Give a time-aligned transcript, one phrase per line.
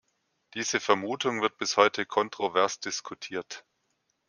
[0.55, 3.63] Diese Vermutung wird bis heute kontrovers diskutiert.